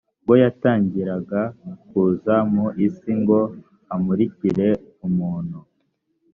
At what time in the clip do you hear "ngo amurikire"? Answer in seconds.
3.21-4.69